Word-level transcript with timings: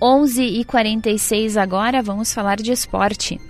11h46 0.00 1.60
agora, 1.60 2.00
vamos 2.00 2.32
falar 2.32 2.58
de 2.58 2.70
esporte. 2.70 3.40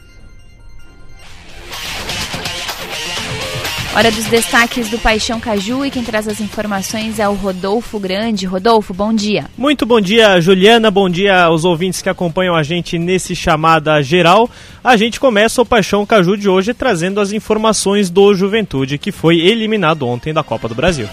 Hora 3.94 4.10
dos 4.10 4.24
destaques 4.28 4.88
do 4.88 4.98
Paixão 4.98 5.38
Caju 5.40 5.84
e 5.84 5.90
quem 5.90 6.02
traz 6.02 6.26
as 6.26 6.40
informações 6.40 7.18
é 7.18 7.28
o 7.28 7.34
Rodolfo 7.34 8.00
Grande. 8.00 8.46
Rodolfo, 8.46 8.94
bom 8.94 9.12
dia. 9.12 9.44
Muito 9.58 9.84
bom 9.84 10.00
dia, 10.00 10.40
Juliana. 10.40 10.90
Bom 10.90 11.10
dia 11.10 11.42
aos 11.42 11.66
ouvintes 11.66 12.00
que 12.00 12.08
acompanham 12.08 12.56
a 12.56 12.62
gente 12.62 12.98
nesse 12.98 13.36
chamada 13.36 14.00
geral. 14.00 14.48
A 14.82 14.96
gente 14.96 15.20
começa 15.20 15.60
o 15.60 15.66
Paixão 15.66 16.06
Caju 16.06 16.34
de 16.34 16.48
hoje 16.48 16.72
trazendo 16.72 17.20
as 17.20 17.30
informações 17.30 18.08
do 18.08 18.32
Juventude, 18.32 18.96
que 18.96 19.12
foi 19.12 19.38
eliminado 19.38 20.06
ontem 20.06 20.32
da 20.32 20.42
Copa 20.42 20.66
do 20.66 20.74
Brasil. 20.74 21.08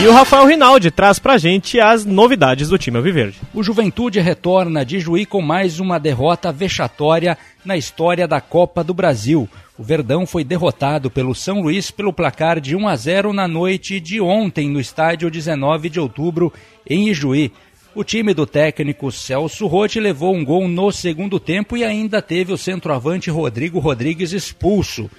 E 0.00 0.06
o 0.08 0.12
Rafael 0.12 0.46
Rinaldi 0.46 0.90
traz 0.90 1.18
pra 1.18 1.38
gente 1.38 1.78
as 1.78 2.04
novidades 2.04 2.68
do 2.68 2.78
time 2.78 2.96
Alviverde. 2.96 3.38
O 3.54 3.62
Juventude 3.62 4.18
retorna 4.18 4.84
de 4.84 4.98
Juí 4.98 5.24
com 5.24 5.40
mais 5.40 5.78
uma 5.78 5.98
derrota 5.98 6.50
vexatória 6.50 7.38
na 7.64 7.76
história 7.76 8.26
da 8.26 8.40
Copa 8.40 8.82
do 8.82 8.92
Brasil. 8.92 9.48
O 9.78 9.82
Verdão 9.84 10.26
foi 10.26 10.42
derrotado 10.42 11.08
pelo 11.08 11.34
São 11.34 11.60
Luís 11.60 11.90
pelo 11.90 12.12
placar 12.12 12.60
de 12.60 12.74
1 12.74 12.88
a 12.88 12.96
0 12.96 13.32
na 13.32 13.46
noite 13.46 14.00
de 14.00 14.20
ontem 14.20 14.68
no 14.68 14.80
estádio 14.80 15.30
19 15.30 15.88
de 15.88 16.00
outubro 16.00 16.52
em 16.88 17.08
Ijuí. 17.08 17.52
O 17.94 18.02
time 18.02 18.32
do 18.32 18.46
técnico 18.46 19.12
Celso 19.12 19.66
Rotti 19.66 20.00
levou 20.00 20.34
um 20.34 20.44
gol 20.44 20.66
no 20.66 20.90
segundo 20.90 21.38
tempo 21.38 21.76
e 21.76 21.84
ainda 21.84 22.22
teve 22.22 22.52
o 22.52 22.56
centroavante 22.58 23.30
Rodrigo 23.30 23.78
Rodrigues 23.78 24.32
expulso. 24.32 25.10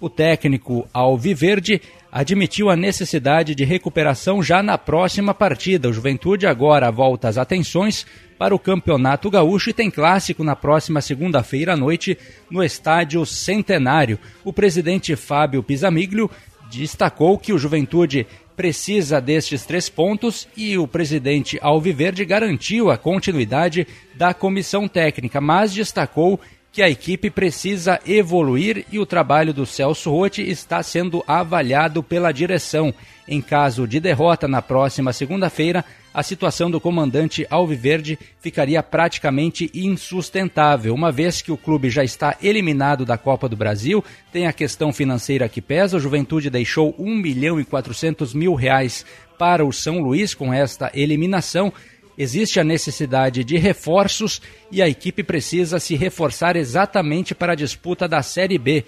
O 0.00 0.08
técnico 0.08 0.88
Alviverde 0.94 1.82
admitiu 2.10 2.70
a 2.70 2.76
necessidade 2.76 3.54
de 3.54 3.64
recuperação 3.64 4.42
já 4.42 4.62
na 4.62 4.78
próxima 4.78 5.34
partida. 5.34 5.90
O 5.90 5.92
Juventude 5.92 6.46
agora 6.46 6.90
volta 6.90 7.28
as 7.28 7.36
atenções 7.36 8.06
para 8.38 8.54
o 8.54 8.58
Campeonato 8.58 9.30
Gaúcho 9.30 9.68
e 9.68 9.74
tem 9.74 9.90
clássico 9.90 10.42
na 10.42 10.56
próxima 10.56 11.02
segunda-feira 11.02 11.74
à 11.74 11.76
noite 11.76 12.16
no 12.50 12.64
Estádio 12.64 13.26
Centenário. 13.26 14.18
O 14.42 14.54
presidente 14.54 15.14
Fábio 15.14 15.62
Pisamiglio 15.62 16.30
destacou 16.70 17.36
que 17.36 17.52
o 17.52 17.58
Juventude 17.58 18.26
precisa 18.56 19.20
destes 19.20 19.66
três 19.66 19.90
pontos 19.90 20.48
e 20.56 20.78
o 20.78 20.88
presidente 20.88 21.58
Alviverde 21.60 22.24
garantiu 22.24 22.90
a 22.90 22.96
continuidade 22.96 23.86
da 24.14 24.32
comissão 24.32 24.88
técnica, 24.88 25.40
mas 25.42 25.74
destacou 25.74 26.40
que 26.72 26.82
a 26.82 26.88
equipe 26.88 27.30
precisa 27.30 27.98
evoluir 28.06 28.84
e 28.92 28.98
o 28.98 29.06
trabalho 29.06 29.52
do 29.52 29.66
Celso 29.66 30.10
Rotti 30.10 30.42
está 30.42 30.82
sendo 30.82 31.22
avaliado 31.26 32.02
pela 32.02 32.32
direção. 32.32 32.94
Em 33.26 33.40
caso 33.40 33.86
de 33.86 34.00
derrota 34.00 34.46
na 34.46 34.62
próxima 34.62 35.12
segunda-feira, 35.12 35.84
a 36.12 36.22
situação 36.22 36.68
do 36.68 36.80
comandante 36.80 37.46
Alviverde 37.48 38.18
ficaria 38.40 38.82
praticamente 38.82 39.70
insustentável, 39.72 40.92
uma 40.92 41.12
vez 41.12 41.40
que 41.40 41.52
o 41.52 41.56
clube 41.56 41.88
já 41.88 42.02
está 42.02 42.36
eliminado 42.42 43.04
da 43.04 43.16
Copa 43.16 43.48
do 43.48 43.56
Brasil, 43.56 44.04
tem 44.32 44.46
a 44.46 44.52
questão 44.52 44.92
financeira 44.92 45.48
que 45.48 45.60
pesa, 45.60 45.96
a 45.96 46.00
Juventude 46.00 46.50
deixou 46.50 46.94
1 46.98 47.16
milhão 47.16 47.60
e 47.60 47.64
400 47.64 48.34
mil 48.34 48.54
reais 48.54 49.06
para 49.38 49.64
o 49.64 49.72
São 49.72 50.00
Luís 50.00 50.34
com 50.34 50.52
esta 50.52 50.90
eliminação 50.92 51.72
existe 52.20 52.60
a 52.60 52.64
necessidade 52.64 53.42
de 53.42 53.56
reforços 53.56 54.42
e 54.70 54.82
a 54.82 54.88
equipe 54.88 55.22
precisa 55.22 55.80
se 55.80 55.96
reforçar 55.96 56.54
exatamente 56.54 57.34
para 57.34 57.52
a 57.52 57.56
disputa 57.56 58.06
da 58.06 58.22
Série 58.22 58.58
B. 58.58 58.84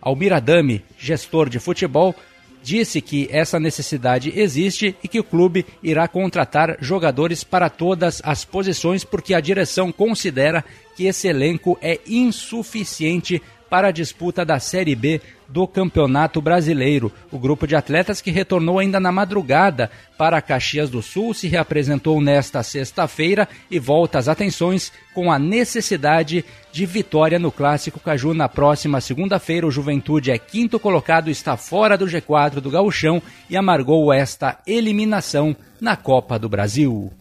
Almiradame, 0.00 0.84
gestor 0.96 1.48
de 1.48 1.58
futebol, 1.58 2.14
disse 2.62 3.00
que 3.00 3.28
essa 3.32 3.58
necessidade 3.58 4.32
existe 4.36 4.94
e 5.02 5.08
que 5.08 5.18
o 5.18 5.24
clube 5.24 5.66
irá 5.82 6.06
contratar 6.06 6.76
jogadores 6.80 7.42
para 7.42 7.68
todas 7.68 8.22
as 8.24 8.44
posições 8.44 9.02
porque 9.02 9.34
a 9.34 9.40
direção 9.40 9.90
considera 9.90 10.64
que 10.96 11.06
esse 11.06 11.26
elenco 11.26 11.76
é 11.82 11.98
insuficiente 12.06 13.42
para 13.68 13.88
a 13.88 13.92
disputa 13.92 14.44
da 14.44 14.58
Série 14.58 14.94
B 14.94 15.20
do 15.48 15.66
Campeonato 15.66 16.40
Brasileiro. 16.40 17.12
O 17.30 17.38
grupo 17.38 17.66
de 17.66 17.76
atletas 17.76 18.20
que 18.20 18.30
retornou 18.30 18.78
ainda 18.78 18.98
na 18.98 19.12
madrugada 19.12 19.90
para 20.18 20.40
Caxias 20.40 20.90
do 20.90 21.02
Sul 21.02 21.34
se 21.34 21.46
reapresentou 21.48 22.20
nesta 22.20 22.62
sexta-feira 22.62 23.48
e 23.70 23.78
volta 23.78 24.18
às 24.18 24.28
atenções 24.28 24.92
com 25.14 25.30
a 25.30 25.38
necessidade 25.38 26.44
de 26.72 26.86
vitória 26.86 27.38
no 27.38 27.52
Clássico 27.52 28.00
Caju 28.00 28.34
na 28.34 28.48
próxima 28.48 29.00
segunda-feira. 29.00 29.66
O 29.66 29.70
Juventude 29.70 30.30
é 30.30 30.38
quinto 30.38 30.78
colocado, 30.78 31.30
está 31.30 31.56
fora 31.56 31.96
do 31.96 32.06
G4 32.06 32.60
do 32.60 32.70
Gauchão 32.70 33.22
e 33.48 33.56
amargou 33.56 34.12
esta 34.12 34.58
eliminação 34.66 35.56
na 35.80 35.96
Copa 35.96 36.38
do 36.38 36.48
Brasil. 36.48 37.12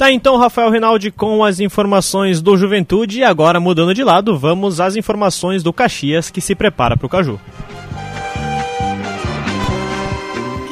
Tá 0.00 0.10
então 0.10 0.38
Rafael 0.38 0.70
Rinaldi 0.70 1.10
com 1.10 1.44
as 1.44 1.60
informações 1.60 2.40
do 2.40 2.56
Juventude 2.56 3.18
e 3.18 3.22
agora 3.22 3.60
mudando 3.60 3.92
de 3.92 4.02
lado, 4.02 4.34
vamos 4.34 4.80
às 4.80 4.96
informações 4.96 5.62
do 5.62 5.74
Caxias 5.74 6.30
que 6.30 6.40
se 6.40 6.54
prepara 6.54 6.96
para 6.96 7.04
o 7.04 7.08
Caju. 7.10 7.38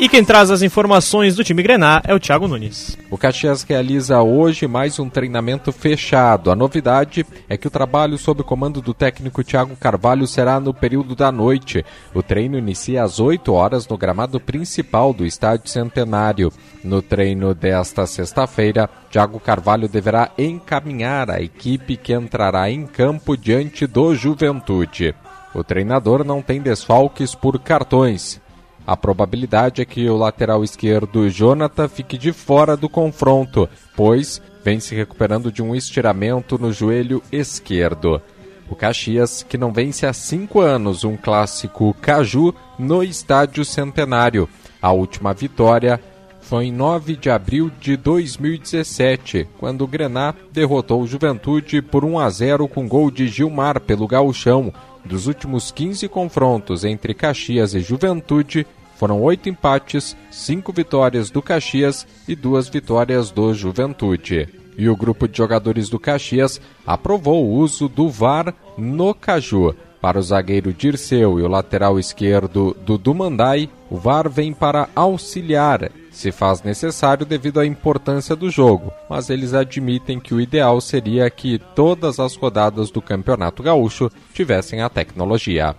E 0.01 0.09
quem 0.09 0.25
traz 0.25 0.49
as 0.49 0.63
informações 0.63 1.35
do 1.35 1.43
time 1.43 1.61
Grená 1.61 2.01
é 2.07 2.15
o 2.15 2.21
Thiago 2.21 2.47
Nunes. 2.47 2.97
O 3.11 3.19
Caxias 3.19 3.65
realiza 3.65 4.23
hoje 4.23 4.69
mais 4.69 4.97
um 5.01 5.11
treinamento 5.11 5.73
fechado. 5.73 6.53
A 6.53 6.55
novidade 6.55 7.27
é 7.49 7.57
que 7.57 7.67
o 7.67 7.71
trabalho 7.71 8.17
sob 8.17 8.45
comando 8.45 8.81
do 8.81 8.95
técnico 8.95 9.43
Thiago 9.43 9.75
Carvalho 9.75 10.25
será 10.25 10.61
no 10.61 10.73
período 10.73 11.17
da 11.17 11.33
noite. 11.33 11.85
O 12.15 12.23
treino 12.23 12.57
inicia 12.57 13.03
às 13.03 13.19
8 13.19 13.53
horas 13.53 13.89
no 13.89 13.99
gramado 13.99 14.39
principal 14.39 15.13
do 15.13 15.27
Estádio 15.27 15.69
Centenário. 15.69 16.53
No 16.85 17.03
treino 17.03 17.53
desta 17.53 18.07
sexta-feira, 18.07 18.89
Thiago 19.11 19.41
Carvalho 19.41 19.89
deverá 19.89 20.31
encaminhar 20.39 21.29
a 21.29 21.43
equipe 21.43 21.97
que 21.97 22.13
entrará 22.13 22.71
em 22.71 22.87
campo 22.87 23.37
diante 23.37 23.85
do 23.85 24.15
Juventude. 24.15 25.13
O 25.53 25.65
treinador 25.65 26.23
não 26.23 26.41
tem 26.41 26.61
desfalques 26.61 27.35
por 27.35 27.59
cartões. 27.59 28.41
A 28.89 28.97
probabilidade 28.97 29.83
é 29.83 29.85
que 29.85 30.09
o 30.09 30.17
lateral 30.17 30.65
esquerdo 30.65 31.29
Jonathan 31.29 31.87
fique 31.89 32.17
de 32.17 32.33
fora 32.33 32.75
do 32.75 32.89
confronto, 32.89 33.69
pois 33.95 34.41
vem 34.65 34.81
se 34.81 34.95
recuperando 34.95 35.53
de 35.53 35.63
um 35.63 35.77
estiramento 35.77 36.57
no 36.57 36.73
joelho 36.73 37.23
esquerdo. 37.31 38.19
O 38.67 38.75
Caxias, 38.75 39.43
que 39.47 39.59
não 39.59 39.75
vence 39.75 40.07
há 40.07 40.15
cinco 40.15 40.63
anos 40.63 41.05
um 41.05 41.19
clássico 41.19 41.95
Caju 42.01 42.55
no 42.79 43.03
Estádio 43.03 43.63
Centenário. 43.63 44.49
A 44.81 44.91
última 44.91 45.35
vitória 45.35 46.01
foi 46.41 46.69
em 46.69 46.73
9 46.73 47.15
de 47.15 47.29
abril 47.29 47.71
de 47.79 47.95
2017, 47.95 49.47
quando 49.59 49.83
o 49.85 49.87
Grená 49.87 50.35
derrotou 50.51 51.03
o 51.03 51.07
Juventude 51.07 51.83
por 51.83 52.07
1 52.07 52.19
a 52.21 52.31
0 52.31 52.67
com 52.67 52.89
gol 52.89 53.11
de 53.11 53.29
Gilmar 53.29 53.81
pelo 53.81 54.09
Gauchão. 54.09 54.73
Dos 55.05 55.27
últimos 55.27 55.71
15 55.71 56.09
confrontos 56.09 56.85
entre 56.85 57.15
Caxias 57.15 57.75
e 57.75 57.81
Juventude, 57.81 58.67
foram 58.99 59.23
oito 59.23 59.49
empates, 59.49 60.17
cinco 60.29 60.73
vitórias 60.73 61.31
do 61.31 61.41
Caxias 61.41 62.05
e 62.27 62.35
duas 62.35 62.69
vitórias 62.69 63.31
do 63.31 63.55
Juventude. 63.55 64.49
E 64.77 64.89
o 64.89 64.97
grupo 64.97 65.29
de 65.29 65.39
jogadores 65.39 65.89
do 65.89 66.01
Caxias 66.01 66.61
aprovou 66.85 67.47
o 67.47 67.55
uso 67.55 67.89
do 67.89 68.09
VAR 68.09 68.53
no 68.77 69.15
Caju. 69.15 69.75
Para 70.01 70.19
o 70.19 70.23
zagueiro 70.23 70.73
Dirceu 70.73 71.39
e 71.39 71.43
o 71.43 71.49
lateral 71.49 71.99
esquerdo 71.99 72.77
Dudu 72.85 73.15
Mandai, 73.15 73.71
o 73.89 73.97
VAR 73.97 74.29
vem 74.29 74.53
para 74.53 74.89
auxiliar, 74.95 75.91
se 76.11 76.33
faz 76.33 76.63
necessário 76.63 77.25
devido 77.25 77.61
à 77.61 77.67
importância 77.67 78.35
do 78.35 78.51
jogo, 78.51 78.93
mas 79.09 79.31
eles 79.31 79.55
admitem 79.55 80.19
que 80.19 80.35
o 80.35 80.41
ideal 80.41 80.81
seria 80.81 81.31
que 81.31 81.61
todas 81.75 82.19
as 82.19 82.35
rodadas 82.35 82.91
do 82.91 83.01
Campeonato 83.01 83.63
Gaúcho 83.63 84.11
tivessem 84.35 84.83
a 84.83 84.89
tecnologia. 84.89 85.77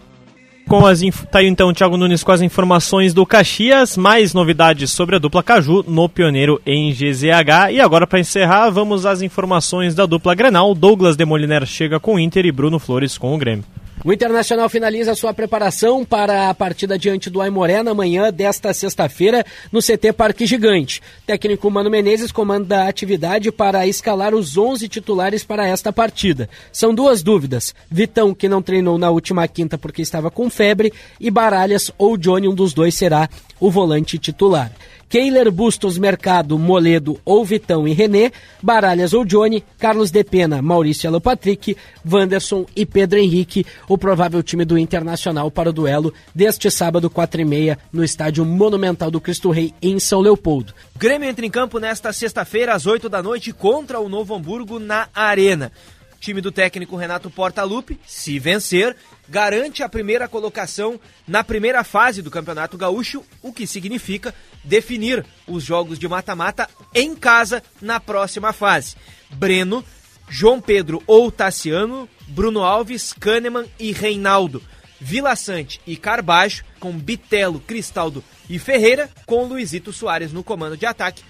Com 0.70 0.86
as 0.86 1.02
inf... 1.02 1.26
Tá 1.26 1.40
aí 1.40 1.48
então 1.48 1.70
o 1.70 1.74
Thiago 1.74 1.98
Nunes 1.98 2.24
com 2.24 2.32
as 2.32 2.44
informações 2.44 3.12
do 3.12 3.26
Caxias, 3.26 3.98
mais 3.98 4.36
novidades 4.36 4.92
sobre 4.92 5.16
a 5.16 5.20
dupla 5.20 5.42
Caju 5.42 5.84
no 5.88 6.08
Pioneiro 6.08 6.62
em 6.64 6.92
GZH. 6.92 7.72
E 7.72 7.82
agora 7.82 8.06
para 8.06 8.20
encerrar, 8.20 8.70
vamos 8.70 9.04
às 9.04 9.24
informações 9.24 9.96
da 9.96 10.06
dupla 10.06 10.36
Grenal. 10.36 10.76
Douglas 10.76 11.18
Demoliner 11.18 11.66
chega 11.66 12.00
com 12.00 12.14
o 12.14 12.20
Inter 12.20 12.46
e 12.46 12.52
Bruno 12.52 12.78
Flores 12.78 13.18
com 13.18 13.34
o 13.34 13.38
Grêmio. 13.40 13.66
O 14.02 14.14
Internacional 14.14 14.70
finaliza 14.70 15.14
sua 15.14 15.34
preparação 15.34 16.06
para 16.06 16.50
a 16.50 16.54
partida 16.54 16.98
diante 16.98 17.30
do 17.30 17.42
Aimoré 17.42 17.84
na 17.84 17.94
manhã 17.94 18.32
desta 18.32 18.74
sexta-feira 18.74 19.46
no 19.74 19.82
CT 19.82 20.14
Parque 20.14 20.46
Gigante. 20.46 21.02
técnico 21.28 21.70
Mano 21.70 21.90
Menezes 21.90 22.32
comanda 22.32 22.84
a 22.84 22.88
atividade 22.88 23.52
para 23.52 23.86
escalar 23.86 24.34
os 24.34 24.58
11 24.58 24.88
titulares 24.88 25.44
para 25.44 25.68
esta 25.68 25.92
partida. 25.92 26.50
São 26.72 26.96
duas 26.96 27.22
dúvidas: 27.22 27.76
Vitão, 27.92 28.34
que 28.34 28.48
não 28.48 28.62
treinou 28.62 28.98
na 28.98 29.10
última 29.10 29.46
quinta 29.50 29.78
porque 29.78 30.02
estava 30.02 30.32
com 30.32 30.50
febre, 30.50 30.94
e 31.20 31.30
Baralhas 31.30 31.92
ou 31.98 32.16
Johnny, 32.16 32.48
um 32.48 32.56
dos 32.56 32.74
dois 32.74 32.96
será 32.96 33.28
o 33.60 33.70
volante 33.70 34.18
titular. 34.18 34.72
Keiler 35.10 35.52
Bustos 35.52 35.98
Mercado, 35.98 36.58
Moledo 36.60 37.20
ou 37.26 37.44
Vitão 37.44 37.88
e 37.88 37.94
René, 37.94 38.32
Baralhas 38.62 39.12
ou 39.12 39.26
Johnny, 39.26 39.64
Carlos 39.80 40.12
De 40.12 40.24
Pena, 40.24 40.62
Maurício 40.62 41.08
Elo 41.08 41.20
Patrick, 41.20 41.76
Wanderson 42.10 42.68
e 42.76 42.86
Pedro 42.86 43.18
Henrique, 43.18 43.66
o 43.88 43.98
provável 43.98 44.44
time 44.44 44.64
do 44.64 44.78
Internacional 44.78 45.50
para 45.50 45.72
o 45.72 45.74
duelo 45.74 46.14
deste 46.34 46.70
sábado, 46.70 47.10
4 47.10 47.42
e 47.42 47.46
meia, 47.46 47.80
no 47.92 48.04
estádio 48.04 48.46
Monumental 48.46 49.10
do 49.10 49.20
Cristo 49.20 49.50
Rei, 49.50 49.74
em 49.82 50.00
São 50.00 50.22
Leopoldo. 50.22 50.76
Grêmio 50.96 51.28
entra 51.28 51.44
em 51.44 51.50
campo 51.50 51.80
nesta 51.80 52.14
sexta-feira, 52.14 52.76
às 52.76 52.86
8 52.86 53.10
da 53.10 53.24
noite, 53.24 53.52
contra 53.52 54.00
o 54.00 54.08
Novo 54.08 54.36
Hamburgo 54.36 54.78
na 54.78 55.08
Arena. 55.16 55.72
Time 56.20 56.42
do 56.42 56.52
técnico 56.52 56.96
Renato 56.96 57.30
Portaluppi, 57.30 58.00
se 58.06 58.38
vencer, 58.40 58.96
garante 59.28 59.82
a 59.82 59.90
primeira 59.90 60.28
colocação 60.28 61.00
na 61.28 61.44
primeira 61.44 61.84
fase 61.84 62.22
do 62.22 62.30
Campeonato 62.30 62.78
Gaúcho, 62.78 63.24
o 63.42 63.54
que 63.54 63.66
significa 63.66 64.36
definir 64.64 65.26
os 65.48 65.64
jogos 65.64 65.98
de 65.98 66.08
mata-mata 66.08 66.70
em 66.94 67.16
casa 67.16 67.64
na 67.82 68.00
próxima 68.00 68.52
fase. 68.52 68.96
Breno, 69.30 69.84
João 70.28 70.60
Pedro 70.60 71.02
ou 71.08 71.32
Tassiano, 71.32 72.08
Bruno 72.28 72.64
Alves, 72.64 73.14
Kahneman 73.14 73.66
e 73.80 73.92
Reinaldo. 73.92 74.62
Vila 75.02 75.36
Sante 75.36 75.80
e 75.88 75.96
Carbaixo, 75.96 76.66
com 76.80 76.92
Bitelo, 76.92 77.62
Cristaldo 77.62 78.24
e 78.50 78.60
Ferreira, 78.60 79.10
com 79.26 79.46
Luizito 79.46 79.94
Soares 79.94 80.34
no 80.34 80.44
comando 80.44 80.76
de 80.76 80.86
ataque, 80.86 81.24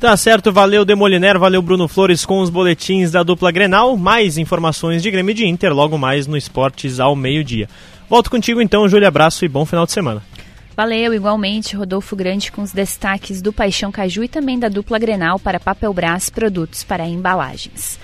Tá 0.00 0.14
certo, 0.16 0.52
valeu 0.52 0.84
Demoliner, 0.84 1.38
valeu 1.38 1.62
Bruno 1.62 1.88
Flores 1.88 2.24
com 2.24 2.40
os 2.40 2.50
boletins 2.50 3.10
da 3.10 3.22
dupla 3.22 3.50
Grenal. 3.50 3.96
Mais 3.96 4.36
informações 4.36 5.02
de 5.02 5.10
Grêmio 5.10 5.34
de 5.34 5.46
Inter 5.46 5.72
logo 5.72 5.96
mais 5.96 6.26
no 6.26 6.36
Esportes 6.36 7.00
ao 7.00 7.16
meio-dia. 7.16 7.66
Volto 8.08 8.30
contigo 8.30 8.60
então, 8.60 8.88
Júlia. 8.88 9.08
Abraço 9.08 9.44
e 9.44 9.48
bom 9.48 9.64
final 9.64 9.86
de 9.86 9.92
semana. 9.92 10.22
Valeu, 10.76 11.14
igualmente, 11.14 11.74
Rodolfo 11.74 12.14
Grande 12.14 12.52
com 12.52 12.60
os 12.60 12.70
destaques 12.70 13.40
do 13.40 13.50
Paixão 13.50 13.90
Caju 13.90 14.22
e 14.22 14.28
também 14.28 14.58
da 14.58 14.68
dupla 14.68 14.98
Grenal 14.98 15.38
para 15.38 15.58
Papel 15.58 15.92
Brás 15.94 16.28
Produtos 16.28 16.84
para 16.84 17.06
Embalagens. 17.06 17.98